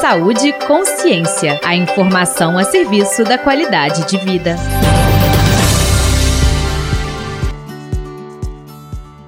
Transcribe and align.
Saúde 0.00 0.52
Consciência. 0.64 1.58
A 1.64 1.74
informação 1.74 2.56
a 2.56 2.62
serviço 2.62 3.24
da 3.24 3.36
qualidade 3.36 4.06
de 4.06 4.16
vida. 4.16 4.54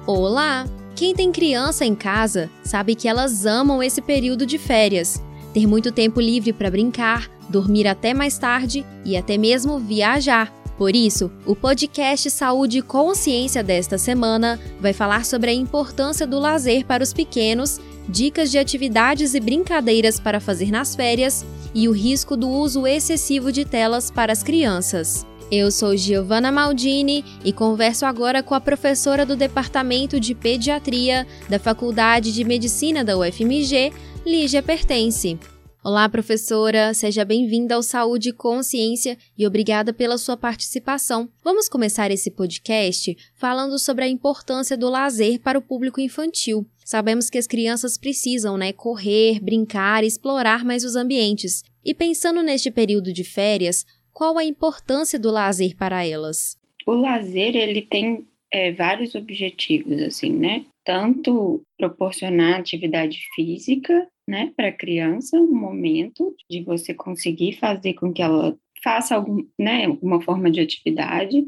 Olá! 0.07 0.65
Quem 0.95 1.13
tem 1.13 1.29
criança 1.29 1.83
em 1.83 1.93
casa 1.93 2.49
sabe 2.63 2.95
que 2.95 3.09
elas 3.09 3.45
amam 3.45 3.83
esse 3.83 4.01
período 4.01 4.45
de 4.45 4.57
férias. 4.57 5.21
Ter 5.53 5.67
muito 5.67 5.91
tempo 5.91 6.21
livre 6.21 6.53
para 6.53 6.71
brincar, 6.71 7.29
dormir 7.49 7.85
até 7.85 8.13
mais 8.13 8.37
tarde 8.37 8.85
e 9.03 9.17
até 9.17 9.37
mesmo 9.37 9.77
viajar. 9.77 10.53
Por 10.77 10.95
isso, 10.95 11.29
o 11.45 11.53
podcast 11.53 12.31
Saúde 12.31 12.77
e 12.77 12.81
Consciência 12.81 13.61
desta 13.61 13.97
semana 13.97 14.57
vai 14.79 14.93
falar 14.93 15.25
sobre 15.25 15.51
a 15.51 15.53
importância 15.53 16.25
do 16.25 16.39
lazer 16.39 16.85
para 16.85 17.03
os 17.03 17.13
pequenos, 17.13 17.77
dicas 18.11 18.51
de 18.51 18.59
atividades 18.59 19.33
e 19.33 19.39
brincadeiras 19.39 20.19
para 20.19 20.41
fazer 20.41 20.69
nas 20.69 20.95
férias 20.95 21.45
e 21.73 21.87
o 21.87 21.91
risco 21.93 22.35
do 22.35 22.49
uso 22.49 22.85
excessivo 22.85 23.51
de 23.51 23.63
telas 23.63 24.11
para 24.11 24.33
as 24.33 24.43
crianças. 24.43 25.25
Eu 25.49 25.71
sou 25.71 25.95
Giovanna 25.95 26.51
Maldini 26.51 27.25
e 27.43 27.51
converso 27.51 28.05
agora 28.05 28.43
com 28.43 28.53
a 28.53 28.59
professora 28.59 29.25
do 29.25 29.35
Departamento 29.35 30.19
de 30.19 30.35
Pediatria 30.35 31.25
da 31.49 31.59
Faculdade 31.59 32.33
de 32.33 32.43
Medicina 32.43 33.03
da 33.03 33.17
UFMG, 33.17 33.91
Lígia 34.25 34.61
Pertence. 34.61 35.39
Olá, 35.83 36.07
professora, 36.07 36.93
seja 36.93 37.25
bem-vinda 37.25 37.73
ao 37.73 37.81
Saúde 37.81 38.29
e 38.29 38.33
Consciência 38.33 39.17
e 39.35 39.47
obrigada 39.47 39.91
pela 39.91 40.15
sua 40.17 40.37
participação. 40.37 41.27
Vamos 41.43 41.67
começar 41.67 42.11
esse 42.11 42.29
podcast 42.29 43.17
falando 43.33 43.79
sobre 43.79 44.05
a 44.05 44.07
importância 44.07 44.77
do 44.77 44.89
lazer 44.89 45.39
para 45.39 45.57
o 45.57 45.61
público 45.61 45.99
infantil. 45.99 46.67
Sabemos 46.91 47.29
que 47.29 47.37
as 47.37 47.47
crianças 47.47 47.97
precisam, 47.97 48.57
né, 48.57 48.73
correr, 48.73 49.39
brincar, 49.39 50.03
explorar 50.03 50.65
mais 50.65 50.83
os 50.83 50.97
ambientes. 50.97 51.63
E 51.85 51.93
pensando 51.93 52.43
neste 52.43 52.69
período 52.69 53.13
de 53.13 53.23
férias, 53.23 53.85
qual 54.11 54.37
a 54.37 54.43
importância 54.43 55.17
do 55.17 55.31
lazer 55.31 55.77
para 55.77 56.05
elas? 56.05 56.57
O 56.85 56.91
lazer, 56.91 57.55
ele 57.55 57.83
tem 57.83 58.27
é, 58.51 58.73
vários 58.73 59.15
objetivos, 59.15 60.01
assim, 60.01 60.33
né? 60.33 60.65
Tanto 60.83 61.61
proporcionar 61.77 62.59
atividade 62.59 63.21
física, 63.35 64.05
né, 64.27 64.51
para 64.57 64.67
a 64.67 64.77
criança, 64.77 65.37
um 65.37 65.55
momento 65.55 66.35
de 66.49 66.61
você 66.61 66.93
conseguir 66.93 67.53
fazer 67.53 67.93
com 67.93 68.11
que 68.11 68.21
ela 68.21 68.53
faça 68.83 69.15
algum, 69.15 69.45
né, 69.57 69.85
alguma 69.85 70.19
forma 70.19 70.51
de 70.51 70.59
atividade, 70.59 71.45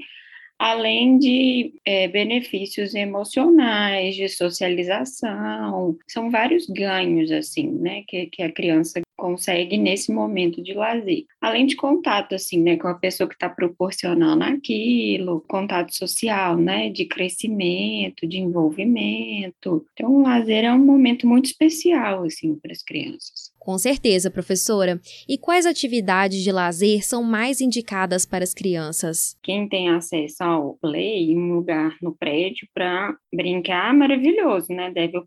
além 0.59 1.17
de 1.17 1.73
é, 1.85 2.07
benefícios 2.07 2.95
emocionais, 2.95 4.15
de 4.15 4.29
socialização, 4.29 5.97
são 6.07 6.31
vários 6.31 6.67
ganhos, 6.67 7.31
assim, 7.31 7.69
né, 7.69 8.03
que, 8.07 8.27
que 8.27 8.41
a 8.41 8.51
criança 8.51 9.01
consegue 9.15 9.77
nesse 9.77 10.11
momento 10.11 10.61
de 10.61 10.73
lazer. 10.73 11.25
Além 11.39 11.65
de 11.65 11.75
contato, 11.75 12.35
assim, 12.35 12.61
né, 12.61 12.75
com 12.77 12.87
a 12.87 12.95
pessoa 12.95 13.27
que 13.27 13.35
está 13.35 13.49
proporcionando 13.49 14.43
aquilo, 14.43 15.43
contato 15.47 15.95
social, 15.95 16.57
né, 16.57 16.89
de 16.89 17.05
crescimento, 17.05 18.27
de 18.27 18.37
envolvimento. 18.37 19.85
Então, 19.93 20.13
o 20.13 20.23
lazer 20.23 20.65
é 20.65 20.73
um 20.73 20.83
momento 20.83 21.27
muito 21.27 21.45
especial, 21.45 22.23
assim, 22.23 22.55
para 22.55 22.71
as 22.71 22.83
crianças. 22.83 23.52
Com 23.63 23.77
certeza, 23.77 24.29
professora. 24.29 24.99
E 25.25 25.37
quais 25.37 25.65
atividades 25.65 26.43
de 26.43 26.51
lazer 26.51 27.01
são 27.01 27.23
mais 27.23 27.61
indicadas 27.61 28.25
para 28.25 28.43
as 28.43 28.53
crianças? 28.53 29.37
Quem 29.41 29.69
tem 29.69 29.89
acesso 29.89 30.43
ao 30.43 30.73
play, 30.81 31.33
um 31.33 31.53
lugar 31.53 31.95
no 32.01 32.13
prédio 32.13 32.67
para 32.73 33.15
brincar, 33.33 33.93
maravilhoso, 33.93 34.67
né? 34.73 34.91
Deve 34.91 35.17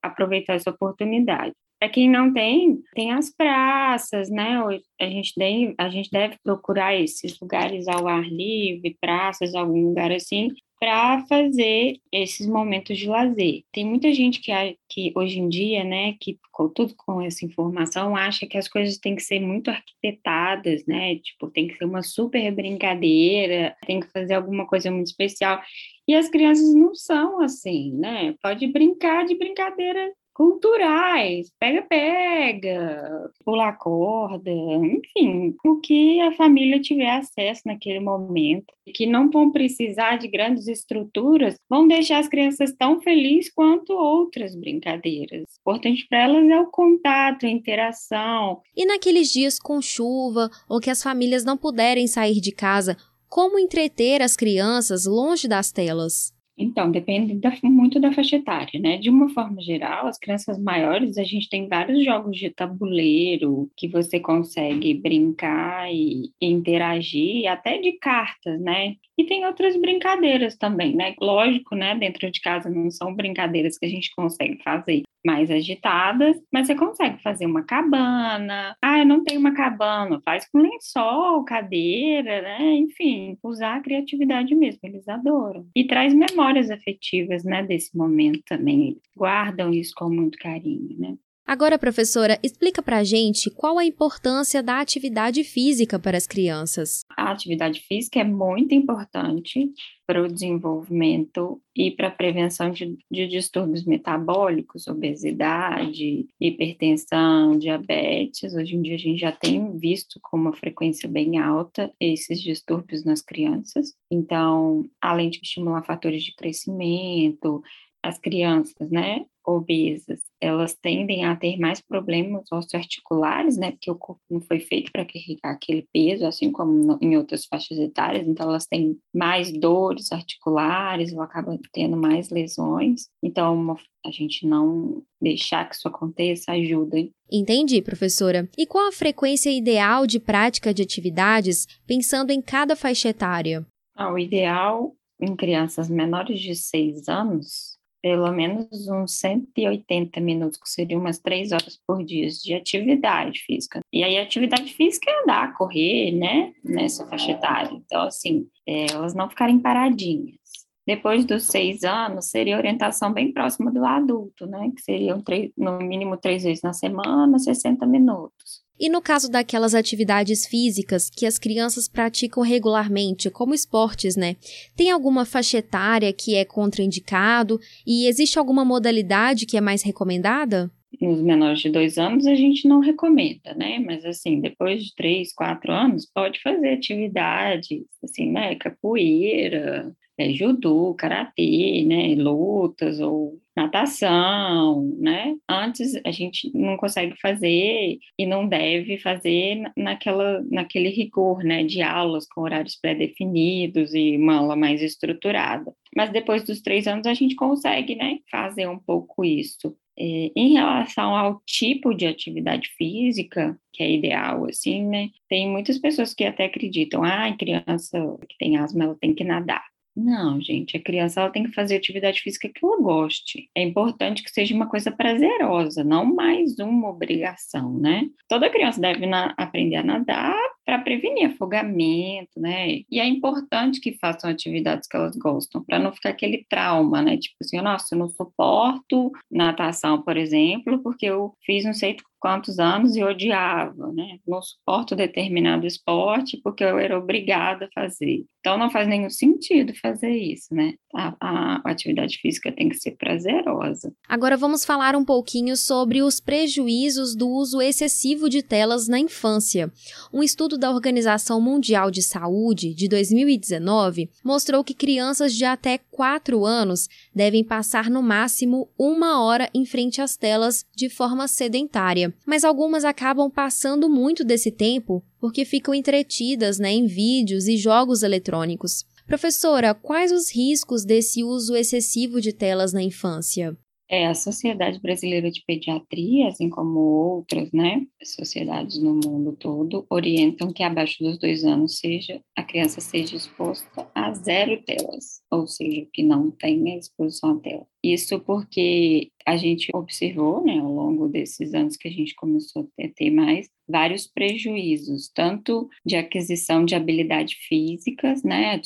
aproveitar 0.00 0.54
essa 0.54 0.70
oportunidade. 0.70 1.52
Para 1.80 1.88
quem 1.88 2.08
não 2.08 2.32
tem, 2.32 2.78
tem 2.94 3.10
as 3.10 3.34
praças, 3.34 4.30
né? 4.30 4.60
A 5.00 5.06
gente, 5.06 5.32
deve, 5.36 5.74
a 5.76 5.88
gente 5.88 6.10
deve 6.12 6.36
procurar 6.44 6.94
esses 6.94 7.40
lugares 7.40 7.88
ao 7.88 8.06
ar 8.06 8.22
livre, 8.22 8.96
praças, 9.00 9.52
algum 9.52 9.88
lugar 9.88 10.12
assim, 10.12 10.50
para 10.80 11.26
fazer 11.26 12.00
esses 12.10 12.46
momentos 12.46 12.96
de 12.96 13.06
lazer. 13.06 13.62
Tem 13.70 13.84
muita 13.84 14.10
gente 14.14 14.40
que, 14.40 14.50
que 14.88 15.12
hoje 15.14 15.38
em 15.38 15.46
dia, 15.46 15.84
né, 15.84 16.14
que 16.18 16.38
com 16.50 16.70
tudo 16.70 16.94
com 16.96 17.20
essa 17.20 17.44
informação, 17.44 18.16
acha 18.16 18.46
que 18.46 18.56
as 18.56 18.66
coisas 18.66 18.96
têm 18.96 19.14
que 19.14 19.22
ser 19.22 19.40
muito 19.40 19.70
arquitetadas, 19.70 20.84
né? 20.86 21.16
Tipo, 21.16 21.50
tem 21.50 21.68
que 21.68 21.76
ser 21.76 21.84
uma 21.84 22.02
super 22.02 22.50
brincadeira, 22.50 23.76
tem 23.86 24.00
que 24.00 24.06
fazer 24.08 24.34
alguma 24.34 24.66
coisa 24.66 24.90
muito 24.90 25.08
especial. 25.08 25.60
E 26.08 26.14
as 26.14 26.28
crianças 26.28 26.74
não 26.74 26.94
são 26.94 27.42
assim, 27.42 27.92
né? 27.92 28.34
Pode 28.42 28.66
brincar 28.66 29.26
de 29.26 29.34
brincadeira 29.36 30.10
culturais, 30.34 31.50
pega-pega, 31.58 33.30
pular 33.44 33.76
corda, 33.76 34.50
enfim, 34.50 35.54
o 35.64 35.80
que 35.80 36.20
a 36.20 36.32
família 36.32 36.80
tiver 36.80 37.10
acesso 37.10 37.62
naquele 37.66 38.00
momento, 38.00 38.72
que 38.94 39.06
não 39.06 39.30
vão 39.30 39.50
precisar 39.50 40.16
de 40.16 40.28
grandes 40.28 40.66
estruturas, 40.66 41.56
vão 41.68 41.86
deixar 41.86 42.18
as 42.18 42.28
crianças 42.28 42.72
tão 42.76 43.00
felizes 43.00 43.52
quanto 43.52 43.92
outras 43.92 44.54
brincadeiras. 44.54 45.44
O 45.64 45.70
importante 45.70 46.06
para 46.08 46.24
elas 46.24 46.48
é 46.48 46.60
o 46.60 46.66
contato, 46.66 47.46
a 47.46 47.50
interação. 47.50 48.60
E 48.76 48.86
naqueles 48.86 49.32
dias 49.32 49.58
com 49.58 49.80
chuva 49.80 50.50
ou 50.68 50.80
que 50.80 50.90
as 50.90 51.02
famílias 51.02 51.44
não 51.44 51.56
puderem 51.56 52.06
sair 52.06 52.40
de 52.40 52.52
casa, 52.52 52.96
como 53.28 53.58
entreter 53.58 54.22
as 54.22 54.36
crianças 54.36 55.06
longe 55.06 55.46
das 55.46 55.70
telas? 55.70 56.32
Então, 56.60 56.90
depende 56.90 57.34
da, 57.36 57.50
muito 57.64 57.98
da 57.98 58.12
faixa 58.12 58.36
etária, 58.36 58.78
né? 58.78 58.98
De 58.98 59.08
uma 59.08 59.30
forma 59.30 59.62
geral, 59.62 60.06
as 60.06 60.18
crianças 60.18 60.58
maiores, 60.58 61.16
a 61.16 61.24
gente 61.24 61.48
tem 61.48 61.66
vários 61.66 62.04
jogos 62.04 62.36
de 62.36 62.50
tabuleiro 62.50 63.70
que 63.74 63.88
você 63.88 64.20
consegue 64.20 64.92
brincar 64.92 65.90
e, 65.90 66.30
e 66.38 66.46
interagir, 66.46 67.50
até 67.50 67.78
de 67.78 67.92
cartas, 67.92 68.60
né? 68.60 68.96
E 69.16 69.24
tem 69.24 69.46
outras 69.46 69.74
brincadeiras 69.80 70.56
também, 70.56 70.94
né? 70.94 71.14
Lógico, 71.18 71.74
né? 71.74 71.94
Dentro 71.94 72.30
de 72.30 72.40
casa 72.40 72.68
não 72.68 72.90
são 72.90 73.14
brincadeiras 73.14 73.78
que 73.78 73.86
a 73.86 73.88
gente 73.88 74.14
consegue 74.14 74.62
fazer 74.62 75.02
mais 75.24 75.50
agitadas, 75.50 76.36
mas 76.52 76.66
você 76.66 76.74
consegue 76.74 77.22
fazer 77.22 77.46
uma 77.46 77.62
cabana. 77.64 78.76
Ah, 78.82 78.98
eu 78.98 79.06
não 79.06 79.22
tenho 79.22 79.40
uma 79.40 79.54
cabana, 79.54 80.20
faz 80.24 80.48
com 80.50 80.58
lençol, 80.58 81.44
cadeira, 81.44 82.42
né? 82.42 82.74
Enfim, 82.74 83.36
usar 83.42 83.76
a 83.76 83.80
criatividade 83.80 84.54
mesmo, 84.54 84.80
eles 84.84 85.08
adoram. 85.08 85.66
E 85.74 85.86
traz 85.86 86.14
memórias 86.14 86.70
afetivas, 86.70 87.44
né, 87.44 87.62
desse 87.62 87.96
momento 87.96 88.42
também. 88.46 88.98
Guardam 89.16 89.72
isso 89.72 89.92
com 89.96 90.08
muito 90.08 90.38
carinho, 90.38 90.96
né? 90.98 91.16
Agora, 91.50 91.76
professora, 91.80 92.38
explica 92.44 92.80
pra 92.80 93.02
gente 93.02 93.50
qual 93.50 93.76
a 93.76 93.84
importância 93.84 94.62
da 94.62 94.78
atividade 94.78 95.42
física 95.42 95.98
para 95.98 96.16
as 96.16 96.24
crianças. 96.24 97.04
A 97.16 97.32
atividade 97.32 97.80
física 97.80 98.20
é 98.20 98.24
muito 98.24 98.72
importante 98.72 99.68
para 100.06 100.22
o 100.22 100.28
desenvolvimento 100.28 101.60
e 101.74 101.90
para 101.90 102.06
a 102.06 102.12
prevenção 102.12 102.70
de, 102.70 102.96
de, 103.10 103.26
distúrbios 103.26 103.84
metabólicos, 103.84 104.86
obesidade, 104.86 106.28
hipertensão, 106.40 107.58
diabetes. 107.58 108.54
Hoje 108.54 108.76
em 108.76 108.82
dia 108.82 108.94
a 108.94 108.98
gente 108.98 109.18
já 109.18 109.32
tem 109.32 109.76
visto 109.76 110.20
com 110.22 110.36
uma 110.36 110.52
frequência 110.52 111.08
bem 111.08 111.38
alta 111.38 111.92
esses 111.98 112.40
distúrbios 112.40 113.04
nas 113.04 113.22
crianças. 113.22 113.92
Então, 114.08 114.88
além 115.00 115.30
de 115.30 115.40
estimular 115.42 115.82
fatores 115.82 116.22
de 116.22 116.32
crescimento, 116.32 117.60
as 118.02 118.18
crianças, 118.18 118.90
né, 118.90 119.24
obesas, 119.44 120.20
elas 120.40 120.74
tendem 120.74 121.24
a 121.24 121.34
ter 121.34 121.58
mais 121.58 121.80
problemas 121.80 122.44
osteoarticulares, 122.52 123.56
né, 123.56 123.72
porque 123.72 123.90
o 123.90 123.96
corpo 123.96 124.20
não 124.30 124.40
foi 124.40 124.60
feito 124.60 124.92
para 124.92 125.04
carregar 125.04 125.52
aquele 125.52 125.86
peso, 125.92 126.26
assim 126.26 126.52
como 126.52 126.98
em 127.00 127.16
outras 127.16 127.44
faixas 127.46 127.78
etárias, 127.78 128.26
então 128.26 128.48
elas 128.48 128.66
têm 128.66 128.98
mais 129.14 129.52
dores 129.52 130.12
articulares, 130.12 131.12
ou 131.12 131.20
acabam 131.20 131.58
tendo 131.72 131.96
mais 131.96 132.30
lesões. 132.30 133.08
Então, 133.22 133.76
a 134.04 134.10
gente 134.10 134.46
não 134.46 135.02
deixar 135.20 135.68
que 135.68 135.74
isso 135.74 135.88
aconteça 135.88 136.52
ajuda. 136.52 136.98
Hein? 136.98 137.10
Entendi, 137.30 137.82
professora. 137.82 138.48
E 138.56 138.66
qual 138.66 138.88
a 138.88 138.92
frequência 138.92 139.50
ideal 139.50 140.06
de 140.06 140.18
prática 140.18 140.72
de 140.72 140.82
atividades, 140.82 141.66
pensando 141.86 142.30
em 142.30 142.40
cada 142.40 142.74
faixa 142.74 143.08
etária? 143.08 143.66
Ah, 143.94 144.12
o 144.12 144.18
ideal 144.18 144.94
em 145.20 145.36
crianças 145.36 145.90
menores 145.90 146.40
de 146.40 146.54
6 146.54 147.08
anos 147.08 147.69
pelo 148.02 148.30
menos 148.32 148.88
uns 148.88 149.12
180 149.18 150.20
minutos, 150.20 150.58
que 150.58 150.68
seriam 150.68 151.00
umas 151.00 151.18
três 151.18 151.52
horas 151.52 151.78
por 151.86 152.04
dia 152.04 152.28
de 152.28 152.54
atividade 152.54 153.40
física. 153.40 153.80
E 153.92 154.02
aí, 154.02 154.18
atividade 154.18 154.72
física 154.72 155.10
é 155.10 155.22
andar, 155.22 155.54
correr, 155.54 156.12
né, 156.12 156.54
nessa 156.64 157.06
faixa 157.06 157.32
etária. 157.32 157.72
Então, 157.72 158.02
assim, 158.02 158.46
é, 158.66 158.86
elas 158.92 159.14
não 159.14 159.28
ficarem 159.28 159.58
paradinhas. 159.58 160.38
Depois 160.86 161.24
dos 161.24 161.44
seis 161.44 161.84
anos, 161.84 162.26
seria 162.26 162.56
orientação 162.56 163.12
bem 163.12 163.32
próxima 163.32 163.70
do 163.70 163.84
adulto, 163.84 164.46
né, 164.46 164.72
que 164.74 164.82
seriam 164.82 165.22
no 165.56 165.78
mínimo 165.78 166.16
três 166.16 166.42
vezes 166.42 166.62
na 166.62 166.72
semana, 166.72 167.38
60 167.38 167.86
minutos. 167.86 168.62
E 168.80 168.88
no 168.88 169.02
caso 169.02 169.30
daquelas 169.30 169.74
atividades 169.74 170.46
físicas 170.46 171.10
que 171.10 171.26
as 171.26 171.38
crianças 171.38 171.86
praticam 171.86 172.42
regularmente, 172.42 173.28
como 173.28 173.52
esportes, 173.52 174.16
né? 174.16 174.36
Tem 174.74 174.90
alguma 174.90 175.26
faixa 175.26 175.58
etária 175.58 176.10
que 176.14 176.34
é 176.34 176.46
contraindicado 176.46 177.60
e 177.86 178.06
existe 178.06 178.38
alguma 178.38 178.64
modalidade 178.64 179.44
que 179.44 179.58
é 179.58 179.60
mais 179.60 179.82
recomendada? 179.82 180.70
nos 181.00 181.22
menores 181.22 181.60
de 181.60 181.70
dois 181.70 181.98
anos 181.98 182.26
a 182.26 182.34
gente 182.34 182.68
não 182.68 182.80
recomenda, 182.80 183.54
né? 183.54 183.78
Mas 183.78 184.04
assim, 184.04 184.40
depois 184.40 184.84
de 184.84 184.94
três, 184.94 185.32
quatro 185.32 185.72
anos, 185.72 186.06
pode 186.12 186.40
fazer 186.42 186.74
atividades, 186.74 187.84
assim, 188.02 188.30
né? 188.30 188.54
Capoeira, 188.56 189.92
é, 190.20 190.32
judô, 190.32 190.94
karatê, 190.94 191.82
né? 191.86 192.14
Lutas 192.14 193.00
ou 193.00 193.40
natação, 193.56 194.82
né? 194.98 195.34
Antes 195.48 195.94
a 196.04 196.10
gente 196.10 196.50
não 196.54 196.76
consegue 196.76 197.18
fazer 197.20 197.98
e 198.18 198.26
não 198.26 198.46
deve 198.46 198.98
fazer 198.98 199.62
naquela, 199.76 200.42
naquele 200.50 200.90
rigor, 200.90 201.42
né? 201.42 201.64
De 201.64 201.80
aulas 201.80 202.26
com 202.28 202.42
horários 202.42 202.76
pré-definidos 202.76 203.94
e 203.94 204.16
uma 204.16 204.36
aula 204.36 204.56
mais 204.56 204.82
estruturada. 204.82 205.72
Mas 205.96 206.10
depois 206.10 206.44
dos 206.44 206.60
três 206.60 206.86
anos 206.86 207.06
a 207.06 207.14
gente 207.14 207.34
consegue, 207.34 207.94
né? 207.94 208.18
Fazer 208.30 208.68
um 208.68 208.78
pouco 208.78 209.24
isso. 209.24 209.74
É, 209.98 210.30
em 210.36 210.52
relação 210.54 211.14
ao 211.16 211.42
tipo 211.46 211.94
de 211.94 212.06
atividade 212.06 212.68
física, 212.76 213.58
que 213.72 213.82
é 213.82 213.90
ideal, 213.90 214.46
assim, 214.46 214.86
né? 214.86 215.10
Tem 215.28 215.48
muitas 215.48 215.78
pessoas 215.78 216.14
que 216.14 216.24
até 216.24 216.44
acreditam, 216.46 217.02
ah, 217.04 217.34
criança 217.36 217.98
que 218.28 218.36
tem 218.38 218.56
asma, 218.56 218.84
ela 218.84 218.96
tem 219.00 219.14
que 219.14 219.24
nadar. 219.24 219.69
Não, 219.96 220.40
gente, 220.40 220.76
a 220.76 220.82
criança 220.82 221.20
ela 221.20 221.30
tem 221.30 221.44
que 221.44 221.52
fazer 221.52 221.76
atividade 221.76 222.20
física 222.20 222.48
que 222.48 222.64
ela 222.64 222.80
goste. 222.80 223.50
É 223.54 223.62
importante 223.62 224.22
que 224.22 224.30
seja 224.30 224.54
uma 224.54 224.68
coisa 224.68 224.90
prazerosa, 224.90 225.82
não 225.82 226.04
mais 226.04 226.58
uma 226.58 226.88
obrigação, 226.88 227.76
né? 227.78 228.08
Toda 228.28 228.50
criança 228.50 228.80
deve 228.80 229.04
aprender 229.36 229.76
a 229.76 229.82
nadar 229.82 230.38
para 230.70 230.78
prevenir 230.78 231.32
afogamento, 231.32 232.38
né? 232.38 232.82
E 232.88 233.00
é 233.00 233.04
importante 233.04 233.80
que 233.80 233.98
façam 233.98 234.30
atividades 234.30 234.86
que 234.86 234.96
elas 234.96 235.16
gostam, 235.16 235.64
para 235.64 235.80
não 235.80 235.92
ficar 235.92 236.10
aquele 236.10 236.46
trauma, 236.48 237.02
né? 237.02 237.16
Tipo 237.16 237.34
assim, 237.42 237.60
nossa, 237.60 237.92
eu 237.92 237.98
não 237.98 238.08
suporto 238.08 239.10
natação, 239.28 240.00
por 240.00 240.16
exemplo, 240.16 240.80
porque 240.80 241.06
eu 241.06 241.34
fiz 241.44 241.64
não 241.64 241.74
sei 241.74 241.96
quantos 242.20 242.60
anos 242.60 242.94
e 242.94 243.02
odiava, 243.02 243.92
né? 243.92 244.18
Não 244.28 244.40
suporto 244.40 244.94
determinado 244.94 245.66
esporte 245.66 246.38
porque 246.40 246.62
eu 246.62 246.78
era 246.78 246.96
obrigada 246.96 247.64
a 247.64 247.80
fazer. 247.80 248.24
Então 248.38 248.56
não 248.56 248.70
faz 248.70 248.86
nenhum 248.86 249.10
sentido 249.10 249.74
fazer 249.74 250.10
isso, 250.10 250.54
né? 250.54 250.74
A, 250.92 251.14
a, 251.20 251.70
atividade 251.70 252.18
física 252.18 252.50
tem 252.50 252.68
que 252.68 252.76
ser 252.76 252.92
prazerosa. 252.92 253.92
Agora 254.08 254.36
vamos 254.36 254.64
falar 254.64 254.96
um 254.96 255.04
pouquinho 255.04 255.56
sobre 255.56 256.02
os 256.02 256.18
prejuízos 256.18 257.14
do 257.14 257.28
uso 257.28 257.60
excessivo 257.60 258.28
de 258.28 258.42
telas 258.42 258.88
na 258.88 258.98
infância. 258.98 259.72
Um 260.12 260.22
estudo 260.22 260.58
da 260.58 260.70
Organização 260.70 261.40
Mundial 261.40 261.90
de 261.90 262.02
Saúde 262.02 262.74
de 262.74 262.88
2019 262.88 264.10
mostrou 264.24 264.64
que 264.64 264.74
crianças 264.74 265.34
de 265.34 265.44
até 265.44 265.78
4 265.78 266.44
anos 266.44 266.88
devem 267.14 267.44
passar 267.44 267.88
no 267.88 268.02
máximo 268.02 268.68
uma 268.76 269.22
hora 269.22 269.48
em 269.54 269.64
frente 269.64 270.00
às 270.00 270.16
telas 270.16 270.66
de 270.74 270.88
forma 270.88 271.28
sedentária. 271.28 272.12
Mas 272.26 272.44
algumas 272.44 272.84
acabam 272.84 273.30
passando 273.30 273.88
muito 273.88 274.24
desse 274.24 274.50
tempo 274.50 275.04
porque 275.20 275.44
ficam 275.44 275.74
entretidas 275.74 276.58
né, 276.58 276.72
em 276.72 276.86
vídeos 276.86 277.46
e 277.46 277.56
jogos 277.56 278.02
eletrônicos. 278.02 278.84
Professora, 279.10 279.74
quais 279.74 280.12
os 280.12 280.32
riscos 280.32 280.84
desse 280.84 281.24
uso 281.24 281.56
excessivo 281.56 282.20
de 282.20 282.32
telas 282.32 282.72
na 282.72 282.80
infância? 282.80 283.58
É, 283.88 284.06
a 284.06 284.14
Sociedade 284.14 284.80
Brasileira 284.80 285.32
de 285.32 285.42
Pediatria, 285.44 286.28
assim 286.28 286.48
como 286.48 286.78
outras, 286.78 287.50
né, 287.50 287.84
sociedades 288.04 288.80
no 288.80 288.94
mundo 289.04 289.34
todo, 289.36 289.84
orientam 289.90 290.52
que 290.52 290.62
abaixo 290.62 291.02
dos 291.02 291.18
dois 291.18 291.42
anos 291.42 291.78
seja 291.80 292.22
a 292.36 292.44
criança 292.44 292.80
seja 292.80 293.16
exposta 293.16 293.90
a 293.92 294.14
zero 294.14 294.62
telas, 294.62 295.19
ou 295.30 295.46
seja, 295.46 295.86
que 295.92 296.02
não 296.02 296.30
tenha 296.30 296.76
exposição 296.76 297.36
à 297.36 297.40
tela. 297.40 297.66
Isso 297.82 298.18
porque 298.20 299.10
a 299.26 299.36
gente 299.36 299.70
observou, 299.74 300.44
né, 300.44 300.58
ao 300.58 300.72
longo 300.72 301.08
desses 301.08 301.54
anos 301.54 301.76
que 301.76 301.88
a 301.88 301.90
gente 301.90 302.14
começou 302.14 302.68
a 302.78 302.88
ter 302.88 303.10
mais, 303.10 303.48
vários 303.68 304.06
prejuízos, 304.06 305.08
tanto 305.14 305.68
de 305.86 305.96
aquisição 305.96 306.64
de 306.64 306.74
habilidades 306.74 307.34
físicas, 307.34 308.22
né, 308.24 308.60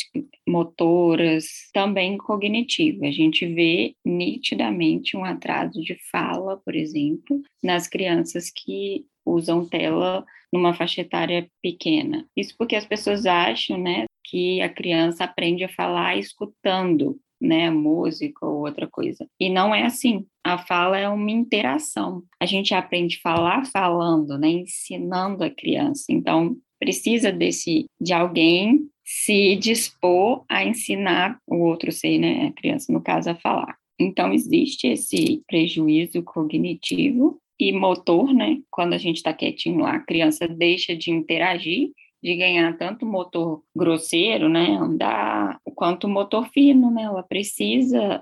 motoras, 0.49 1.44
também 1.72 2.16
cognitiva. 2.16 3.06
A 3.06 3.10
gente 3.10 3.46
vê 3.46 3.94
nitidamente 4.05 5.17
um 5.17 5.25
atraso 5.25 5.81
de 5.82 5.96
fala, 6.10 6.56
por 6.64 6.75
exemplo, 6.75 7.43
nas 7.62 7.87
crianças 7.87 8.50
que 8.50 9.05
usam 9.26 9.67
tela 9.67 10.25
numa 10.52 10.72
faixa 10.72 11.00
etária 11.00 11.49
pequena. 11.62 12.26
Isso 12.37 12.55
porque 12.56 12.76
as 12.76 12.87
pessoas 12.87 13.26
acham, 13.26 13.76
né, 13.76 14.05
que 14.25 14.61
a 14.61 14.69
criança 14.69 15.25
aprende 15.25 15.65
a 15.65 15.69
falar 15.69 16.17
escutando, 16.17 17.19
né, 17.41 17.71
música 17.71 18.47
ou 18.47 18.65
outra 18.65 18.88
coisa. 18.88 19.29
E 19.38 19.50
não 19.50 19.75
é 19.75 19.85
assim. 19.85 20.26
A 20.43 20.59
fala 20.59 20.99
é 20.99 21.09
uma 21.09 21.31
interação. 21.31 22.23
A 22.41 22.47
gente 22.47 22.75
aprende 22.75 23.17
a 23.19 23.21
falar 23.21 23.67
falando, 23.67 24.38
né, 24.38 24.49
ensinando 24.49 25.44
a 25.44 25.50
criança. 25.50 26.06
Então, 26.11 26.56
precisa 26.79 27.31
desse 27.31 27.87
de 28.00 28.12
alguém 28.12 28.88
se 29.05 29.56
dispor 29.56 30.44
a 30.49 30.65
ensinar 30.65 31.38
o 31.47 31.56
outro 31.56 31.93
ser, 31.93 32.19
né, 32.19 32.47
a 32.47 32.53
criança 32.53 32.93
no 32.93 33.03
caso 33.03 33.31
a 33.31 33.35
falar. 33.35 33.77
Então 33.99 34.32
existe 34.32 34.88
esse 34.88 35.43
prejuízo 35.47 36.23
cognitivo 36.23 37.38
e 37.59 37.73
motor, 37.73 38.32
né? 38.32 38.59
Quando 38.70 38.94
a 38.94 38.99
gente 38.99 39.17
está 39.17 39.32
quietinho 39.32 39.81
lá, 39.81 39.97
a 39.97 40.05
criança 40.05 40.49
deixa 40.49 40.97
de 40.97 41.11
interagir 41.11 41.91
de 42.25 42.35
ganhar 42.37 42.75
tanto 42.79 43.05
motor 43.05 43.62
grosseiro, 43.76 44.49
né, 44.49 44.79
andar, 44.81 45.61
quanto 45.75 46.09
motor 46.09 46.49
fino, 46.49 46.91
né, 46.91 47.03
ela 47.03 47.23
precisa, 47.23 48.19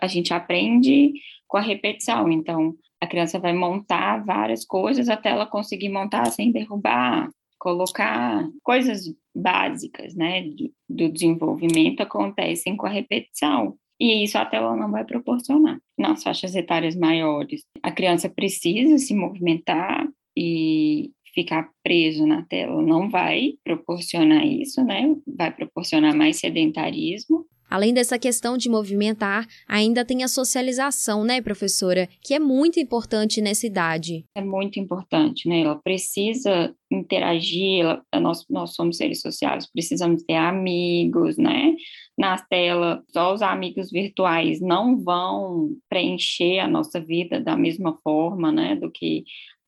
a 0.00 0.06
gente 0.08 0.34
aprende 0.34 1.12
com 1.46 1.56
a 1.56 1.60
repetição, 1.60 2.28
então 2.28 2.74
a 3.00 3.06
criança 3.06 3.38
vai 3.38 3.52
montar 3.52 4.24
várias 4.24 4.64
coisas 4.64 5.08
até 5.08 5.28
ela 5.28 5.46
conseguir 5.46 5.90
montar 5.90 6.26
sem 6.32 6.50
derrubar, 6.50 7.30
colocar 7.56 8.48
coisas 8.64 9.04
básicas, 9.32 10.16
né, 10.16 10.50
do 10.88 11.08
desenvolvimento 11.08 12.00
acontecem 12.00 12.76
com 12.76 12.86
a 12.86 12.90
repetição. 12.90 13.76
E 13.98 14.24
isso 14.24 14.36
a 14.36 14.44
tela 14.44 14.76
não 14.76 14.90
vai 14.90 15.04
proporcionar. 15.04 15.78
Nas 15.96 16.22
faixas 16.22 16.54
etárias 16.54 16.96
maiores, 16.96 17.62
a 17.82 17.92
criança 17.92 18.28
precisa 18.28 18.98
se 18.98 19.14
movimentar 19.14 20.06
e 20.36 21.12
ficar 21.36 21.68
preso 21.84 22.26
na 22.26 22.42
tela 22.42 22.80
não 22.80 23.10
vai 23.10 23.52
proporcionar 23.62 24.44
isso, 24.46 24.82
né? 24.82 25.14
Vai 25.26 25.54
proporcionar 25.54 26.16
mais 26.16 26.38
sedentarismo. 26.38 27.44
Além 27.68 27.92
dessa 27.92 28.16
questão 28.16 28.56
de 28.56 28.68
movimentar, 28.68 29.44
ainda 29.66 30.04
tem 30.04 30.22
a 30.22 30.28
socialização, 30.28 31.24
né, 31.24 31.42
professora, 31.42 32.08
que 32.22 32.32
é 32.32 32.38
muito 32.38 32.78
importante 32.78 33.40
nessa 33.40 33.66
idade. 33.66 34.24
É 34.36 34.40
muito 34.40 34.78
importante, 34.78 35.48
né? 35.48 35.62
Ela 35.62 35.74
precisa 35.74 36.72
interagir, 36.90 37.80
ela, 37.80 38.02
nós, 38.20 38.46
nós 38.48 38.74
somos 38.74 38.96
seres 38.96 39.20
sociais, 39.20 39.68
precisamos 39.70 40.22
ter 40.22 40.36
amigos, 40.36 41.36
né? 41.36 41.74
Na 42.16 42.38
tela, 42.38 43.02
só 43.12 43.34
os 43.34 43.42
amigos 43.42 43.90
virtuais 43.90 44.60
não 44.60 44.96
vão 44.96 45.76
preencher 45.90 46.60
a 46.60 46.68
nossa 46.68 47.00
vida 47.00 47.40
da 47.40 47.56
mesma 47.56 47.98
forma, 48.02 48.52
né, 48.52 48.76
do 48.76 48.90
que 48.90 49.24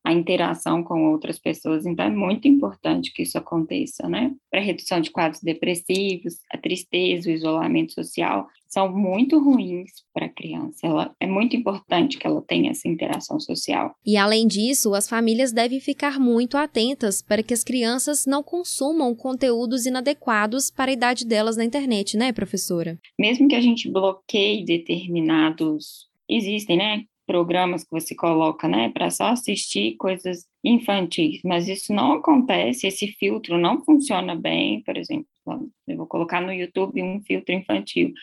a 0.09 0.13
interação 0.13 0.83
com 0.83 1.13
outras 1.13 1.39
pessoas. 1.39 1.85
Então, 1.85 2.07
é 2.07 2.11
muito 2.11 2.49
importante 2.49 3.13
que 3.13 3.25
isso 3.25 3.37
aconteça, 3.37 4.09
né? 4.09 4.33
Para 4.51 4.59
redução 4.59 5.03
de 5.03 5.11
quadros 5.11 5.43
depressivos, 5.43 6.39
a 6.51 6.57
tristeza, 6.57 7.29
o 7.29 7.33
isolamento 7.33 7.93
social 7.93 8.47
são 8.67 8.91
muito 8.91 9.39
ruins 9.39 9.91
para 10.15 10.25
a 10.25 10.29
criança. 10.31 10.87
Ela, 10.87 11.15
é 11.21 11.27
muito 11.27 11.55
importante 11.55 12.17
que 12.17 12.27
ela 12.27 12.41
tenha 12.41 12.71
essa 12.71 12.89
interação 12.89 13.39
social. 13.39 13.95
E, 14.05 14.17
além 14.17 14.47
disso, 14.47 14.95
as 14.95 15.07
famílias 15.07 15.53
devem 15.53 15.79
ficar 15.79 16.19
muito 16.19 16.57
atentas 16.57 17.21
para 17.21 17.43
que 17.43 17.53
as 17.53 17.63
crianças 17.63 18.25
não 18.25 18.43
consumam 18.43 19.15
conteúdos 19.15 19.85
inadequados 19.85 20.71
para 20.71 20.91
a 20.91 20.95
idade 20.95 21.27
delas 21.27 21.59
na 21.59 21.67
internet, 21.67 22.17
né, 22.17 22.33
professora? 22.33 22.99
Mesmo 23.21 23.47
que 23.47 23.55
a 23.55 23.61
gente 23.61 23.91
bloqueie 23.91 24.65
determinados 24.65 26.09
existem, 26.27 26.79
né? 26.79 27.05
Programas 27.29 27.85
que 27.85 27.91
você 27.91 28.15
coloca, 28.15 28.67
né, 28.67 28.89
para 28.89 29.11
só 29.11 29.27
assistir 29.27 29.97
coisas 29.99 30.47
infantis, 30.65 31.41
mas 31.45 31.69
isso 31.69 31.93
não 31.93 32.15
acontece, 32.15 32.87
esse 32.87 33.09
filtro 33.09 33.59
não 33.59 33.85
funciona 33.85 34.35
bem, 34.35 34.83
por 34.83 34.97
exemplo, 34.97 35.27
eu 35.87 35.97
vou 35.99 36.07
colocar 36.07 36.41
no 36.41 36.53
YouTube 36.53 37.03
um 37.03 37.21
filtro 37.21 37.55
infantil, 37.55 38.15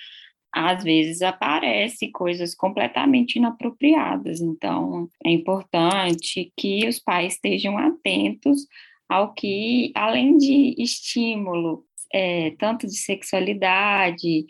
às 0.51 0.83
vezes 0.83 1.21
aparece 1.21 2.09
coisas 2.11 2.55
completamente 2.55 3.35
inapropriadas, 3.35 4.41
então 4.41 5.07
é 5.23 5.29
importante 5.29 6.51
que 6.57 6.87
os 6.87 6.99
pais 6.99 7.33
estejam 7.33 7.77
atentos 7.77 8.65
ao 9.07 9.33
que, 9.33 9.91
além 9.93 10.35
de 10.37 10.73
estímulo, 10.79 11.85
é, 12.11 12.51
tanto 12.51 12.87
de 12.87 12.95
sexualidade, 12.95 14.45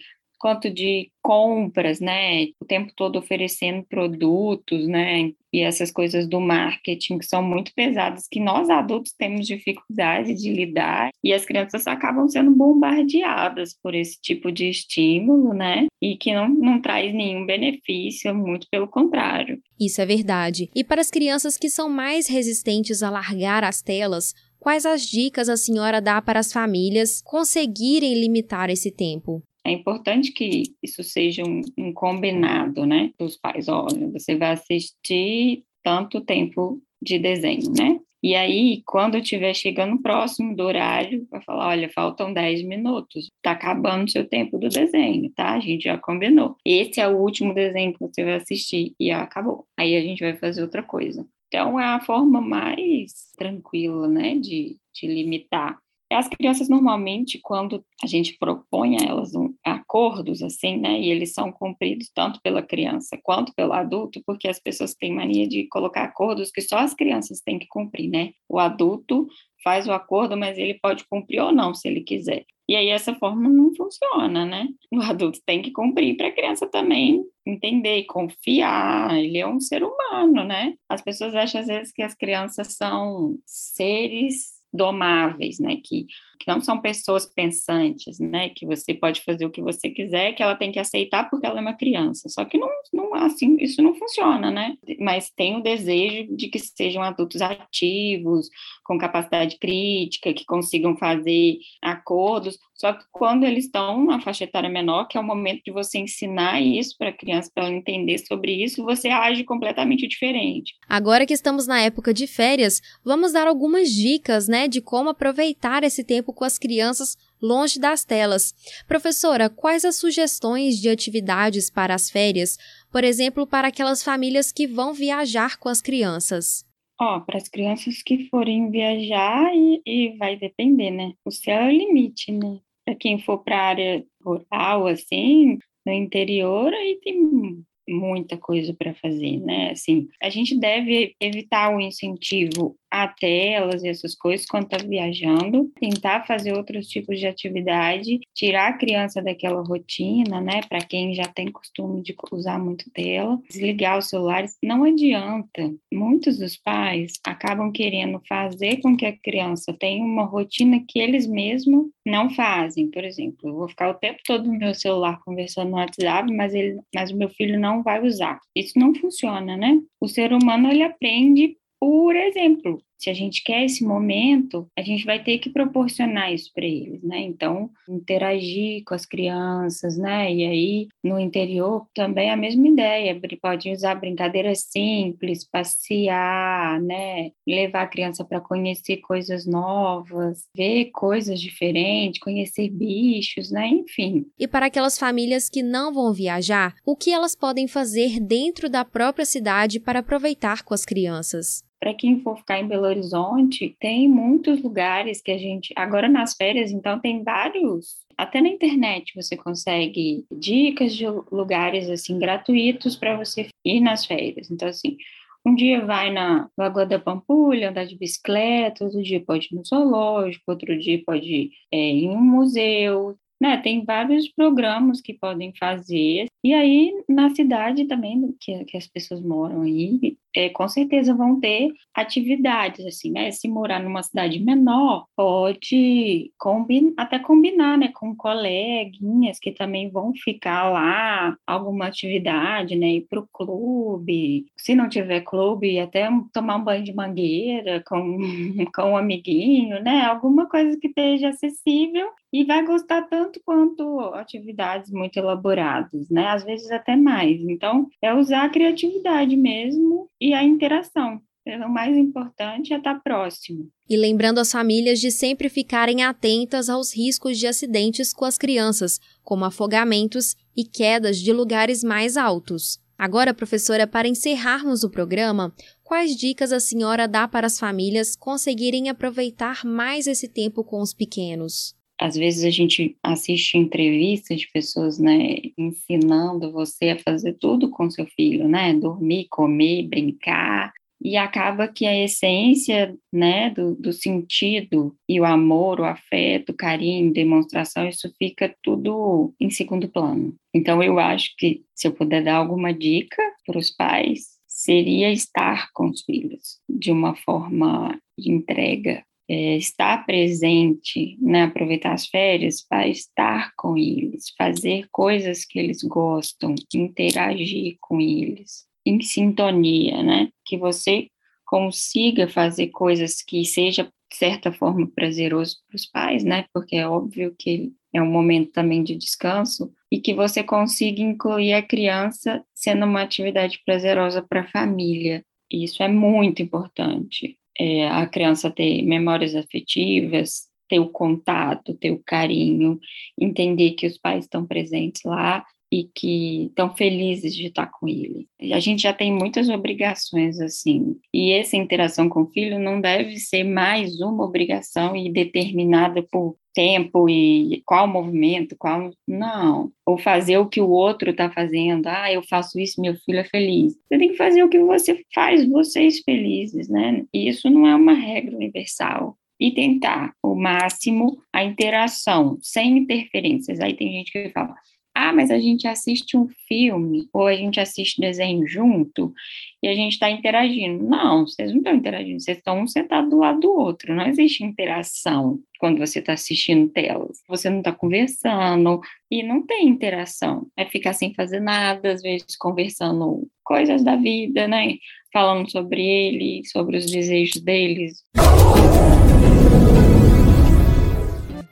quanto 0.46 0.70
de 0.70 1.10
compras, 1.24 2.00
né? 2.00 2.50
O 2.62 2.66
tempo 2.68 2.94
todo 2.96 3.18
oferecendo 3.18 3.84
produtos, 3.90 4.88
né? 4.88 5.32
E 5.52 5.62
essas 5.62 5.90
coisas 5.90 6.30
do 6.30 6.40
marketing 6.40 7.18
que 7.18 7.26
são 7.26 7.42
muito 7.42 7.74
pesadas, 7.74 8.28
que 8.30 8.40
nós 8.40 8.70
adultos 8.70 9.12
temos 9.18 9.48
dificuldade 9.48 10.36
de 10.36 10.54
lidar, 10.54 11.10
e 11.24 11.34
as 11.34 11.46
crianças 11.46 11.88
acabam 11.88 12.30
sendo 12.30 12.52
bombardeadas 12.52 13.76
por 13.82 13.96
esse 13.96 14.22
tipo 14.22 14.52
de 14.52 14.70
estímulo, 14.70 15.52
né? 15.52 15.88
E 16.00 16.16
que 16.16 16.32
não, 16.32 16.48
não 16.48 16.80
traz 16.80 17.12
nenhum 17.12 17.44
benefício, 17.44 18.36
muito 18.36 18.68
pelo 18.70 18.88
contrário. 18.88 19.58
Isso 19.80 20.00
é 20.00 20.06
verdade. 20.06 20.70
E 20.76 20.84
para 20.84 21.02
as 21.02 21.10
crianças 21.10 21.58
que 21.58 21.72
são 21.72 21.90
mais 21.90 22.28
resistentes 22.28 23.02
a 23.02 23.10
largar 23.10 23.64
as 23.64 23.82
telas, 23.82 24.32
quais 24.60 24.86
as 24.86 25.02
dicas 25.02 25.50
a 25.50 25.58
senhora 25.58 26.00
dá 26.00 26.22
para 26.22 26.40
as 26.40 26.54
famílias 26.54 27.20
conseguirem 27.26 28.14
limitar 28.14 28.70
esse 28.70 28.92
tempo? 28.92 29.42
É 29.66 29.72
importante 29.72 30.32
que 30.32 30.64
isso 30.84 31.04
seja 31.04 31.44
um, 31.44 31.62
um 31.78 31.92
combinado, 31.92 32.86
né, 32.86 33.12
dos 33.18 33.36
pais. 33.36 33.68
Olha, 33.68 34.10
você 34.12 34.36
vai 34.36 34.52
assistir 34.52 35.64
tanto 35.84 36.22
tempo 36.22 36.82
de 37.02 37.18
desenho, 37.18 37.72
né? 37.76 38.00
E 38.24 38.36
aí, 38.36 38.82
quando 38.88 39.18
estiver 39.18 39.54
chegando 39.54 40.02
próximo 40.02 40.56
do 40.56 40.64
horário, 40.64 41.28
vai 41.30 41.42
falar: 41.42 41.68
olha, 41.70 41.90
faltam 41.90 42.34
10 42.34 42.64
minutos, 42.64 43.30
tá 43.42 43.52
acabando 43.52 44.06
o 44.06 44.10
seu 44.10 44.28
tempo 44.28 44.58
do 44.58 44.68
desenho, 44.68 45.32
tá? 45.36 45.54
A 45.54 45.60
gente 45.60 45.84
já 45.84 45.98
combinou. 45.98 46.56
Esse 46.66 47.00
é 47.00 47.08
o 47.08 47.18
último 47.18 47.54
desenho 47.54 47.94
que 47.94 48.00
você 48.00 48.24
vai 48.24 48.36
assistir 48.36 48.96
e 49.00 49.12
acabou. 49.12 49.68
Aí 49.78 49.96
a 49.96 50.02
gente 50.02 50.22
vai 50.22 50.36
fazer 50.38 50.64
outra 50.64 50.82
coisa. 50.82 51.24
Então, 51.48 51.80
é 51.80 51.86
a 51.86 52.00
forma 52.00 52.42
mais 52.42 53.32
tranquila, 53.38 54.08
né, 54.08 54.36
de, 54.36 54.78
de 54.94 55.08
limitar 55.08 55.78
as 56.12 56.28
crianças, 56.28 56.70
normalmente, 56.70 57.40
quando 57.42 57.84
a 58.04 58.08
gente 58.08 58.38
propõe 58.38 58.98
a 58.98 59.06
elas 59.06 59.34
um, 59.34 59.54
acordos, 59.64 60.42
assim, 60.44 60.78
né, 60.78 61.00
e 61.00 61.10
eles 61.10 61.34
são 61.34 61.52
cumpridos 61.52 62.12
tanto 62.14 62.40
pela 62.42 62.62
criança 62.62 63.20
quanto 63.24 63.54
pelo 63.56 63.74
adulto, 63.74 64.22
porque 64.26 64.48
as 64.48 64.60
pessoas 64.60 64.94
têm 64.94 65.14
mania 65.14 65.48
de 65.48 65.68
colocar 65.68 66.04
acordos 66.04 66.52
que 66.52 66.62
só 66.62 66.78
as 66.78 66.94
crianças 66.94 67.42
têm 67.42 67.58
que 67.58 67.68
cumprir, 67.68 68.10
né? 68.10 68.32
O 68.48 68.60
adulto 68.60 69.28
faz 69.64 69.88
o 69.88 69.92
acordo, 69.92 70.38
mas 70.38 70.58
ele 70.58 70.76
pode 70.76 71.06
cumprir 71.10 71.42
ou 71.42 71.52
não, 71.52 71.74
se 71.74 71.88
ele 71.88 72.02
quiser. 72.02 72.46
E 72.68 72.76
aí 72.76 72.90
essa 72.90 73.14
forma 73.16 73.48
não 73.48 73.74
funciona, 73.76 74.46
né? 74.46 74.68
O 74.92 75.00
adulto 75.00 75.40
tem 75.46 75.62
que 75.62 75.72
cumprir 75.72 76.18
para 76.18 76.28
a 76.28 76.32
criança 76.32 76.68
também 76.68 77.24
entender 77.46 77.98
e 77.98 78.06
confiar. 78.06 79.16
Ele 79.18 79.38
é 79.38 79.48
um 79.48 79.60
ser 79.60 79.84
humano, 79.84 80.44
né? 80.44 80.76
As 80.90 81.02
pessoas 81.02 81.36
acham 81.36 81.62
às 81.62 81.68
vezes 81.68 81.92
que 81.92 82.02
as 82.02 82.16
crianças 82.16 82.76
são 82.76 83.38
seres 83.46 84.55
domáveis, 84.76 85.60
né? 85.60 85.78
Que, 85.84 86.06
que 86.40 86.48
não 86.48 86.62
são 86.62 86.82
pessoas 86.82 87.26
pensantes, 87.26 88.20
né? 88.20 88.50
Que 88.50 88.66
você 88.66 88.94
pode 88.94 89.22
fazer 89.22 89.46
o 89.46 89.52
que 89.52 89.62
você 89.62 89.90
quiser, 89.90 90.34
que 90.34 90.44
ela 90.44 90.56
tem 90.56 90.72
que 90.72 90.80
aceitar 90.80 91.30
porque 91.30 91.46
ela 91.46 91.60
é 91.60 91.62
uma 91.62 91.74
criança. 91.74 92.30
Só 92.30 92.46
que 92.46 92.58
não, 92.58 92.70
não 92.94 93.16
assim, 93.16 93.58
isso 93.60 93.82
não 93.82 93.96
funciona, 93.96 94.52
né? 94.52 94.78
Mas 95.00 95.32
tem 95.32 95.58
o 95.58 95.64
desejo 95.64 96.36
de 96.36 96.48
que 96.48 96.60
sejam 96.60 97.02
adultos 97.02 97.42
ativos, 97.42 98.50
com 98.84 98.98
capacidade 98.98 99.58
crítica, 99.58 100.34
que 100.34 100.46
consigam 100.46 100.98
fazer 100.98 101.58
acordos. 101.82 102.58
Só 102.76 102.92
que 102.92 103.06
quando 103.10 103.46
eles 103.46 103.66
estão 103.66 104.06
na 104.06 104.20
faixa 104.20 104.44
etária 104.44 104.70
menor, 104.70 105.08
que 105.08 105.18
é 105.18 105.22
o 105.22 105.24
momento 105.24 105.64
de 105.64 105.72
você 105.72 105.98
ensinar 105.98 106.62
isso 106.62 106.98
para 106.98 107.10
a 107.10 107.14
criança, 107.14 107.50
para 107.54 107.68
ela 107.68 107.76
entender 107.76 108.18
sobre 108.18 108.52
isso, 108.52 108.84
você 108.84 109.08
age 109.08 109.46
completamente 109.46 110.06
diferente. 110.06 110.74
Agora 110.88 111.26
que 111.26 111.34
estamos 111.34 111.68
na 111.68 111.80
época 111.80 112.14
de 112.14 112.28
férias, 112.28 112.82
vamos 113.04 113.32
dar 113.32 113.48
algumas 113.48 113.90
dicas, 113.90 114.50
né, 114.50 114.68
de 114.68 114.82
como 114.82 115.10
aproveitar 115.10 115.86
esse 115.86 116.04
tempo 116.04 116.34
com 116.34 116.44
as 116.44 116.58
crianças 116.58 117.18
longe 117.42 117.80
das 117.80 118.04
telas. 118.04 118.54
Professora, 118.86 119.50
quais 119.50 119.86
as 119.86 119.96
sugestões 119.96 120.78
de 120.78 120.90
atividades 120.90 121.70
para 121.70 121.96
as 121.96 122.10
férias, 122.10 122.58
por 122.92 123.06
exemplo, 123.06 123.48
para 123.48 123.70
aquelas 123.70 124.04
famílias 124.04 124.52
que 124.52 124.68
vão 124.68 124.94
viajar 124.94 125.58
com 125.58 125.70
as 125.70 125.82
crianças? 125.82 126.66
Ó, 127.00 127.20
para 127.20 127.38
as 127.38 127.48
crianças 127.48 128.02
que 128.02 128.30
forem 128.30 128.72
viajar 128.72 129.54
e, 129.54 129.82
e, 129.86 130.18
vai 130.18 130.38
depender, 130.38 130.92
né? 130.92 131.14
O 131.26 131.32
céu 131.32 131.62
é 131.62 131.68
o 131.68 131.72
limite, 131.72 132.32
né? 132.32 132.60
Para 132.86 132.96
quem 132.96 133.20
for 133.20 133.40
para 133.44 133.58
a 133.58 133.68
área 133.68 134.06
rural, 134.24 134.88
assim, 134.88 135.60
no 135.86 135.92
interior, 135.92 136.74
aí 136.74 137.00
tem 137.04 137.66
muita 137.88 138.38
coisa 138.38 138.74
para 138.74 138.96
fazer, 138.96 139.40
né? 139.40 139.72
Assim, 139.72 140.08
a 140.22 140.30
gente 140.30 140.58
deve 140.58 141.16
evitar 141.20 141.76
o 141.76 141.82
incentivo 141.82 142.78
a 143.04 143.08
telas 143.08 143.84
e 143.84 143.90
essas 143.90 144.16
coisas 144.16 144.46
quando 144.46 144.66
está 144.66 144.78
viajando, 144.78 145.72
tentar 145.80 146.26
fazer 146.26 146.54
outros 146.54 146.88
tipos 146.88 147.20
de 147.20 147.28
atividade, 147.28 148.20
tirar 148.34 148.70
a 148.70 148.78
criança 148.78 149.22
daquela 149.22 149.62
rotina, 149.62 150.40
né? 150.42 150.62
Para 150.68 150.80
quem 150.80 151.14
já 151.14 151.26
tem 151.26 151.52
costume 151.52 152.02
de 152.02 152.16
usar 152.32 152.58
muito 152.58 152.90
tela, 152.92 153.40
desligar 153.50 153.98
os 153.98 154.10
celulares, 154.10 154.58
não 154.64 154.84
adianta. 154.84 155.74
Muitos 155.94 156.40
dos 156.40 156.56
pais 156.56 157.14
acabam 157.26 157.72
querendo 157.72 158.22
fazer 158.28 158.78
com 158.82 158.96
que 158.96 159.06
a 159.06 159.18
criança 159.18 159.76
tenha 159.78 160.04
uma 160.04 160.24
rotina 160.24 160.84
que 160.88 161.00
eles 161.00 161.28
mesmos 161.28 161.88
não 162.06 162.30
fazem. 162.30 162.90
Por 162.90 163.04
exemplo, 163.04 163.50
eu 163.50 163.56
vou 163.56 163.68
ficar 163.68 163.90
o 163.90 163.96
tempo 163.96 164.20
todo 164.26 164.46
no 164.46 164.58
meu 164.58 164.74
celular 164.74 165.20
conversando 165.26 165.72
no 165.72 165.78
WhatsApp, 165.78 166.32
mas 166.32 166.54
ele, 166.54 166.80
mas 166.94 167.12
o 167.12 167.18
meu 167.18 167.30
filho 167.30 167.60
não 167.60 167.84
vai 167.84 168.02
usar. 168.06 168.40
Isso 168.56 168.78
não 168.78 168.94
funciona, 168.96 169.58
né? 169.58 169.80
O 170.00 170.08
ser 170.08 170.32
humano 170.34 170.70
ele 170.70 170.84
aprende 170.84 171.58
por 171.86 172.16
exemplo, 172.16 172.82
se 172.98 173.12
a 173.12 173.14
gente 173.14 173.44
quer 173.44 173.66
esse 173.66 173.84
momento, 173.84 174.68
a 174.76 174.82
gente 174.82 175.06
vai 175.06 175.24
ter 175.24 175.38
que 175.38 175.52
proporcionar 175.52 176.34
isso 176.34 176.52
para 176.52 176.66
eles, 176.66 177.04
né? 177.04 177.20
Então, 177.20 177.70
interagir 177.88 178.84
com 178.84 178.96
as 178.96 179.06
crianças, 179.06 179.96
né? 179.96 180.34
E 180.34 180.44
aí, 180.44 180.88
no 181.04 181.20
interior, 181.20 181.86
também 181.94 182.32
a 182.32 182.36
mesma 182.36 182.68
ideia, 182.68 183.22
pode 183.40 183.72
usar 183.72 183.94
brincadeiras 183.94 184.62
simples, 184.72 185.48
passear, 185.48 186.82
né? 186.82 187.30
Levar 187.48 187.84
a 187.84 187.88
criança 187.88 188.26
para 188.26 188.42
conhecer 188.42 188.98
coisas 188.98 189.46
novas, 189.46 190.46
ver 190.56 190.86
coisas 190.86 191.40
diferentes, 191.40 192.20
conhecer 192.20 192.70
bichos, 192.70 193.52
né? 193.52 193.68
Enfim. 193.68 194.26
E 194.40 194.48
para 194.48 194.66
aquelas 194.66 194.98
famílias 194.98 195.50
que 195.50 195.62
não 195.62 195.94
vão 195.94 196.12
viajar, 196.12 196.74
o 196.84 196.96
que 196.96 197.12
elas 197.12 197.36
podem 197.36 197.68
fazer 197.68 198.20
dentro 198.20 198.68
da 198.70 198.84
própria 198.84 199.26
cidade 199.26 199.80
para 199.80 200.00
aproveitar 200.00 200.64
com 200.64 200.74
as 200.74 200.84
crianças? 200.84 201.64
Para 201.80 201.94
quem 201.94 202.22
for 202.22 202.38
ficar 202.38 202.60
em 202.60 202.68
Belo 202.68 202.86
Horizonte, 202.86 203.76
tem 203.80 204.08
muitos 204.08 204.62
lugares 204.62 205.22
que 205.22 205.32
a 205.32 205.38
gente. 205.38 205.74
Agora 205.76 206.08
nas 206.08 206.34
férias, 206.36 206.72
então, 206.72 207.00
tem 207.00 207.24
vários. 207.24 208.06
Até 208.18 208.42
na 208.42 208.50
internet 208.50 209.12
você 209.16 209.36
consegue 209.36 210.26
dicas 210.32 210.96
de 210.96 211.06
lugares 211.32 211.90
assim 211.90 212.18
gratuitos 212.18 212.96
para 212.96 213.18
você 213.18 213.50
ir 213.64 213.82
nas 213.82 214.06
férias. 214.06 214.50
Então, 214.50 214.70
assim, 214.70 214.98
um 215.46 215.54
dia 215.54 215.86
vai 215.86 216.12
na 216.12 216.50
Lagoa 216.58 216.88
da 216.88 216.98
Pampulha, 216.98 217.70
andar 217.70 217.86
de 217.86 217.96
bicicleta, 217.96 218.84
outro 218.84 219.04
dia 219.04 219.24
pode 219.24 219.48
ir 219.52 219.56
no 219.56 219.64
zoológico, 219.64 220.44
outro 220.48 220.78
dia 220.80 221.02
pode 221.06 221.32
ir 221.32 221.52
é, 221.72 221.78
em 221.78 222.10
um 222.10 222.20
museu. 222.20 223.16
Né, 223.40 223.58
tem 223.58 223.84
vários 223.84 224.30
programas 224.30 225.02
que 225.02 225.14
podem 225.14 225.54
fazer. 225.60 226.26
E 226.44 226.54
aí, 226.54 226.94
na 227.08 227.30
cidade 227.36 227.86
também, 227.86 228.34
que, 228.40 228.64
que 228.64 228.78
as 228.78 228.88
pessoas 228.88 229.22
moram 229.22 229.62
aí, 229.62 230.18
é, 230.36 230.50
com 230.50 230.68
certeza 230.68 231.16
vão 231.16 231.40
ter 231.40 231.72
atividades, 231.94 232.86
assim, 232.86 233.10
né? 233.12 233.32
Se 233.32 233.48
morar 233.48 233.82
numa 233.82 234.04
cidade 234.04 234.40
menor, 234.40 235.06
pode 235.16 236.32
combinar, 236.38 236.94
até 236.98 237.18
combinar, 237.18 237.78
né, 237.78 237.90
com 237.94 238.14
coleguinhas 238.16 239.40
que 239.40 239.52
também 239.52 239.90
vão 239.90 240.14
ficar 240.14 240.70
lá, 240.70 241.38
alguma 241.48 241.88
atividade, 241.88 242.76
né? 242.76 242.88
Ir 242.88 243.08
para 243.10 243.20
o 243.20 243.28
clube. 243.32 244.46
Se 244.58 244.76
não 244.76 244.90
tiver 244.90 245.22
clube, 245.22 245.80
até 245.80 246.10
tomar 246.34 246.58
um 246.58 246.64
banho 246.64 246.84
de 246.84 246.94
mangueira 246.94 247.82
com, 247.88 248.18
com 248.76 248.92
um 248.92 248.98
amiguinho, 248.98 249.82
né? 249.82 250.02
Alguma 250.02 250.48
coisa 250.48 250.78
que 250.78 250.88
esteja 250.88 251.30
acessível 251.30 252.10
e 252.34 252.44
vai 252.44 252.66
gostar 252.66 253.04
tanto 253.04 253.40
quanto 253.46 254.00
atividades 254.14 254.92
muito 254.92 255.16
elaboradas, 255.18 256.10
né? 256.10 256.28
Às 256.28 256.44
vezes 256.44 256.70
até 256.70 256.94
mais. 256.94 257.40
Então, 257.40 257.88
é 258.02 258.14
usar 258.14 258.44
a 258.44 258.50
criatividade 258.50 259.38
mesmo 259.38 260.10
e 260.26 260.34
a 260.34 260.44
interação. 260.44 261.22
O 261.46 261.70
mais 261.70 261.96
importante 261.96 262.74
é 262.74 262.78
estar 262.78 263.00
próximo. 263.04 263.70
E 263.88 263.96
lembrando 263.96 264.40
as 264.40 264.52
famílias 264.52 265.00
de 265.00 265.12
sempre 265.12 265.48
ficarem 265.48 266.04
atentas 266.04 266.68
aos 266.68 266.92
riscos 266.96 267.38
de 267.38 267.46
acidentes 267.46 268.12
com 268.12 268.26
as 268.26 268.36
crianças, 268.36 269.00
como 269.24 269.46
afogamentos 269.46 270.36
e 270.58 270.64
quedas 270.64 271.20
de 271.20 271.32
lugares 271.32 271.84
mais 271.84 272.18
altos. 272.18 272.80
Agora, 272.98 273.36
professora, 273.36 273.86
para 273.86 274.08
encerrarmos 274.08 274.84
o 274.84 274.90
programa, 274.90 275.54
quais 275.84 276.16
dicas 276.16 276.52
a 276.52 276.60
senhora 276.60 277.08
dá 277.08 277.28
para 277.28 277.46
as 277.46 277.60
famílias 277.60 278.16
conseguirem 278.16 278.90
aproveitar 278.90 279.64
mais 279.64 280.08
esse 280.08 280.28
tempo 280.28 280.64
com 280.64 280.82
os 280.82 280.96
pequenos? 280.96 281.76
Às 282.00 282.16
vezes 282.16 282.44
a 282.44 282.50
gente 282.50 282.98
assiste 283.04 283.58
entrevistas 283.58 284.42
de 284.42 284.52
pessoas, 284.52 285.00
né, 285.00 285.38
ensinando 285.58 286.52
você 286.52 286.90
a 286.90 287.00
fazer 287.00 287.34
tudo 287.34 287.70
com 287.70 287.90
seu 287.90 288.06
filho, 288.08 288.48
né, 288.48 288.74
dormir, 288.74 289.28
comer, 289.30 289.88
brincar, 289.88 290.74
e 291.02 291.18
acaba 291.18 291.68
que 291.68 291.86
a 291.86 291.96
essência 291.96 292.98
né, 293.14 293.50
do, 293.50 293.76
do 293.76 293.94
sentido 293.94 294.96
e 295.08 295.20
o 295.20 295.26
amor, 295.26 295.80
o 295.80 295.86
afeto, 295.86 296.52
o 296.52 296.56
carinho, 296.56 297.14
demonstração, 297.14 297.88
isso 297.88 298.12
fica 298.18 298.56
tudo 298.64 299.34
em 299.40 299.50
segundo 299.50 299.88
plano. 299.88 300.34
Então, 300.54 300.82
eu 300.82 300.98
acho 300.98 301.36
que 301.38 301.64
se 301.76 301.88
eu 301.88 301.92
puder 301.92 302.24
dar 302.24 302.38
alguma 302.38 302.74
dica 302.74 303.22
para 303.46 303.60
os 303.60 303.70
pais, 303.70 304.36
seria 304.48 305.12
estar 305.12 305.70
com 305.74 305.90
os 305.90 306.02
filhos 306.02 306.60
de 306.68 306.92
uma 306.92 307.16
forma 307.16 308.00
de 308.18 308.32
entrega, 308.32 309.04
é, 309.28 309.58
estar 309.58 310.06
presente, 310.06 311.18
né, 311.20 311.44
aproveitar 311.44 311.94
as 311.94 312.06
férias 312.06 312.62
para 312.62 312.88
estar 312.88 313.54
com 313.56 313.78
eles, 313.78 314.34
fazer 314.38 314.88
coisas 314.92 315.44
que 315.44 315.58
eles 315.58 315.82
gostam, 315.84 316.54
interagir 316.74 317.78
com 317.82 318.00
eles, 318.00 318.66
em 318.86 319.02
sintonia, 319.02 320.04
né, 320.04 320.30
que 320.46 320.58
você 320.58 321.08
consiga 321.46 322.28
fazer 322.28 322.68
coisas 322.68 323.22
que 323.22 323.44
seja 323.46 323.84
de 324.12 324.18
certa 324.18 324.52
forma 324.52 324.88
prazeroso 324.88 325.58
para 325.68 325.76
os 325.76 325.86
pais, 325.86 326.24
né, 326.24 326.46
porque 326.54 326.76
é 326.76 326.88
óbvio 326.88 327.36
que 327.38 327.74
é 327.94 328.02
um 328.02 328.12
momento 328.12 328.52
também 328.52 328.84
de 328.84 328.96
descanso 328.96 329.74
e 329.92 330.00
que 330.00 330.14
você 330.14 330.44
consiga 330.44 331.02
incluir 331.02 331.54
a 331.54 331.64
criança 331.64 332.44
sendo 332.54 332.86
uma 332.86 333.02
atividade 333.02 333.60
prazerosa 333.66 334.22
para 334.22 334.42
a 334.42 334.48
família. 334.48 335.24
Isso 335.50 335.82
é 335.82 335.88
muito 335.88 336.42
importante 336.42 337.38
é, 337.60 337.88
a 337.88 338.06
criança 338.08 338.52
ter 338.52 338.82
memórias 338.82 339.36
afetivas, 339.36 340.48
ter 340.68 340.80
o 340.80 340.90
contato, 340.90 341.76
ter 341.76 341.92
o 341.92 342.02
carinho, 342.04 342.80
entender 343.20 343.72
que 343.72 343.88
os 343.88 343.98
pais 343.98 344.26
estão 344.26 344.46
presentes 344.46 345.02
lá 345.06 345.46
e 345.72 345.90
que 345.94 346.46
estão 346.46 346.76
felizes 346.76 347.36
de 347.36 347.48
estar 347.48 347.68
com 347.68 347.88
ele. 347.88 348.28
A 348.54 348.60
gente 348.60 348.84
já 348.84 348.94
tem 348.94 349.12
muitas 349.12 349.50
obrigações 349.50 350.40
assim, 350.40 350.96
e 351.14 351.32
essa 351.32 351.58
interação 351.58 352.08
com 352.08 352.22
o 352.22 352.30
filho 352.32 352.60
não 352.60 352.80
deve 352.80 353.18
ser 353.18 353.44
mais 353.44 354.00
uma 354.00 354.24
obrigação 354.24 354.96
e 354.96 355.12
determinada 355.12 356.04
por 356.04 356.38
tempo 356.56 357.10
e 357.10 357.62
qual 357.66 357.86
movimento, 357.86 358.56
qual 358.58 358.92
não, 359.06 359.72
ou 359.86 359.98
fazer 359.98 360.38
o 360.38 360.48
que 360.48 360.62
o 360.62 360.70
outro 360.70 361.12
está 361.12 361.30
fazendo. 361.30 361.88
Ah, 361.88 362.12
eu 362.12 362.24
faço 362.24 362.58
isso, 362.58 362.82
meu 362.82 362.96
filho 362.96 363.20
é 363.20 363.26
feliz. 363.26 363.74
Você 363.74 363.98
tem 363.98 364.10
que 364.10 364.18
fazer 364.18 364.42
o 364.42 364.50
que 364.50 364.58
você 364.60 365.04
faz 365.14 365.48
vocês 365.48 366.00
felizes, 366.00 366.70
né? 366.70 367.04
E 367.14 367.28
isso 367.28 367.50
não 367.50 367.68
é 367.68 367.76
uma 367.76 367.94
regra 367.94 368.36
universal 368.36 369.18
e 369.40 369.52
tentar 369.52 370.14
o 370.24 370.34
máximo 370.34 371.18
a 371.32 371.44
interação, 371.44 372.38
sem 372.42 372.78
interferências. 372.78 373.60
Aí 373.60 373.74
tem 373.74 373.92
gente 373.92 374.12
que 374.12 374.30
fala: 374.30 374.56
ah, 374.96 375.12
mas 375.12 375.30
a 375.30 375.38
gente 375.38 375.68
assiste 375.68 376.16
um 376.16 376.30
filme 376.48 377.10
ou 377.12 377.28
a 377.28 377.36
gente 377.36 377.60
assiste 377.60 378.00
desenho 378.00 378.48
junto 378.48 379.14
e 379.62 379.68
a 379.68 379.76
gente 379.76 379.92
está 379.94 380.10
interagindo. 380.10 380.86
Não, 380.86 381.28
vocês 381.28 381.52
não 381.52 381.58
estão 381.58 381.76
interagindo, 381.76 382.22
vocês 382.22 382.38
estão 382.38 382.62
um 382.62 382.68
sentado 382.68 383.10
do 383.10 383.18
lado 383.18 383.42
do 383.42 383.52
outro. 383.52 383.94
Não 383.94 384.08
existe 384.08 384.42
interação 384.42 385.38
quando 385.60 385.80
você 385.80 386.00
está 386.00 386.14
assistindo 386.14 386.70
telas. 386.70 387.22
Você 387.28 387.50
não 387.50 387.60
está 387.60 387.74
conversando 387.74 388.80
e 389.12 389.22
não 389.22 389.46
tem 389.46 389.68
interação. 389.68 390.48
É 390.56 390.64
ficar 390.64 390.94
sem 390.94 391.14
fazer 391.14 391.42
nada, 391.42 391.92
às 391.92 392.02
vezes 392.02 392.38
conversando 392.38 393.28
coisas 393.44 393.84
da 393.84 393.98
vida, 393.98 394.48
né? 394.48 394.76
Falando 395.12 395.52
sobre 395.52 395.86
ele, 395.86 396.42
sobre 396.46 396.78
os 396.78 396.90
desejos 396.90 397.42
deles. 397.42 398.02